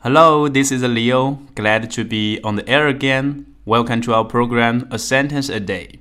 [0.00, 1.40] Hello, this is Leo.
[1.56, 3.44] Glad to be on the air again.
[3.64, 5.98] Welcome to our program, A Sentence a Day.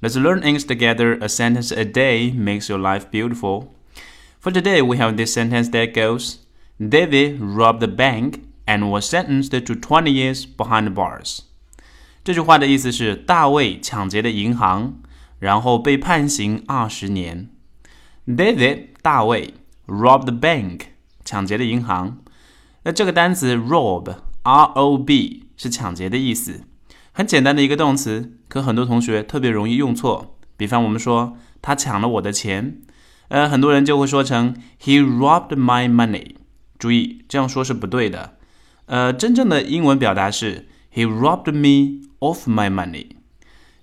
[0.00, 1.18] Let's learn English together.
[1.20, 3.74] A sentence a day makes your life beautiful.
[4.40, 6.38] For today, we have this sentence that goes
[6.80, 11.42] David robbed the bank and was sentenced to 20 years behind bars.
[12.24, 15.02] 这句话的意思是大卫抢劫了银行，
[15.38, 17.50] 然后被判刑二十年。
[18.26, 19.52] David 大卫
[19.86, 20.86] robbed the bank
[21.24, 22.20] 抢劫了银行。
[22.91, 26.61] 这个单词 rob，r o b 是抢劫的意思，
[27.11, 30.37] 很简单的一个动词，可很多同学特别容易用错。
[30.55, 32.79] 比方我们说他抢了我的钱，
[33.29, 36.35] 呃，很多人就会说成 he robbed my money。
[36.77, 38.37] 注意这样说是不对的，
[38.85, 43.07] 呃，真正的英文表达是 he robbed me of my money。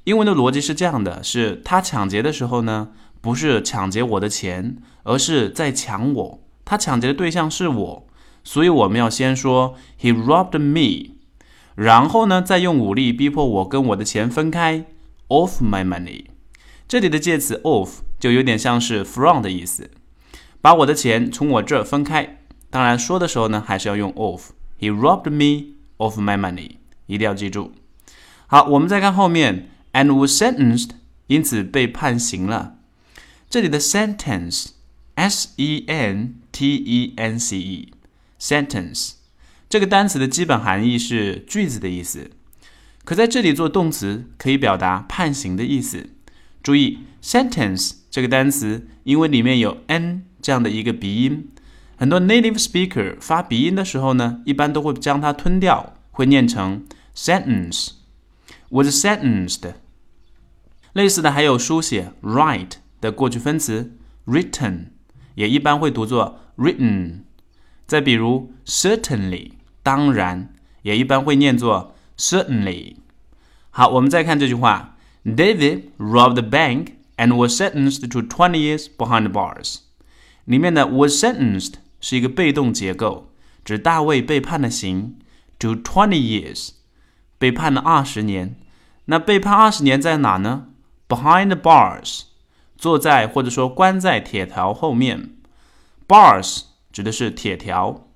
[0.05, 2.89] 英文的逻辑是这样的：是他抢劫的时候呢，
[3.21, 6.41] 不是抢劫我的钱，而是在抢我。
[6.65, 8.06] 他抢劫的对象是我。
[8.47, 11.17] 所以我们要先说 he robbed me，
[11.75, 14.85] 然后呢，再用武力逼迫我跟我的钱分开
[15.27, 16.27] ，off my money。
[16.87, 19.91] 这里的介词 off 就有点像是 from 的意思，
[20.61, 22.39] 把我的钱从我这儿分开。
[22.71, 24.51] 当然说的时候呢，还是要用 off。
[24.79, 27.73] He robbed me of my money，一定要记住。
[28.47, 30.91] 好，我们再看后面，and was sentenced，
[31.27, 32.77] 因此被判刑了。
[33.51, 37.93] 这里的 sentence，s e n t e n c e。
[38.41, 39.13] Sentence
[39.69, 42.31] 这个单词的基本含义是句子的意思，
[43.05, 46.11] 可在这里做动词可以表达判刑的意思。
[46.63, 51.49] 注意，sentence 这个单词因为里面有 n 这样的一个鼻音，
[51.97, 56.85] 很多 native speaker 发鼻音的时候呢，一般都会将它吞掉，会念成
[57.15, 57.91] sentence。
[58.69, 59.75] was sentenced。
[60.93, 64.87] 类似的还有书写 write 的过去分词 written，
[65.35, 67.26] 也一般会读作 written。
[67.86, 69.52] 再比如，certainly，
[69.84, 72.96] 当然，也一般会念作 certainly。
[73.70, 79.80] 好，我们再看这句话：David robbed the bank and was sentenced to twenty years behind bars。
[80.46, 83.32] 里面的 was sentenced 是一个被动结构，
[83.66, 85.16] 指大卫被判了刑，
[85.60, 86.70] to twenty years，
[87.38, 88.56] 被判了二十年。
[89.06, 90.68] 那被判二十年在哪呢？
[91.10, 92.22] Behind bars，
[92.78, 95.32] 坐在或者说关在铁条后面。
[96.08, 96.65] Bars。
[96.96, 98.08] 指的是铁条。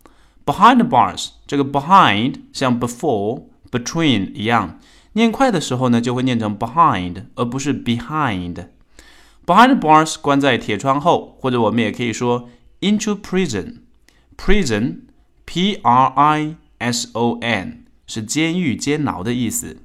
[0.46, 4.80] Behind bars，这个 behind 像 before、between 一样，
[5.14, 12.50] 念快的时候呢，就会念成 behind，而不是 behind。Behind bars，关在铁窗后，或者我们也可以说
[12.82, 19.78] into prison。Prison，P R I S O N，是监狱、监牢的意思。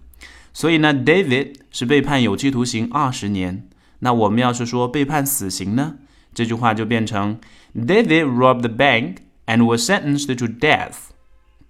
[0.52, 3.68] 所以呢，David 是被判有期徒刑二十年。
[4.00, 5.98] 那我们要是说被判死刑呢？
[6.35, 7.39] 这句话就变成
[7.73, 11.09] David robbed the bank and was sentenced to death.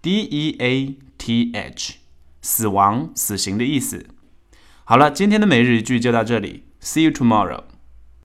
[0.02, 1.96] D E A T H，
[2.42, 4.08] 死亡、死刑的意思。
[4.84, 6.64] 好了，今天的每日一句就到这里。
[6.82, 7.64] See you tomorrow.